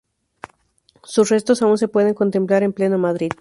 Sus 1.03 1.29
restos 1.29 1.61
aún 1.61 1.77
se 1.77 1.87
pueden 1.87 2.15
contemplar 2.15 2.63
en 2.63 2.73
pleno 2.73 2.97
Madrid. 2.97 3.29